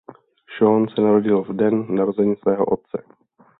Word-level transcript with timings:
Sean 0.57 0.87
se 0.89 1.01
narodil 1.01 1.43
v 1.43 1.53
den 1.55 1.95
narozenin 1.95 2.35
svého 2.35 2.65
otce. 2.65 3.03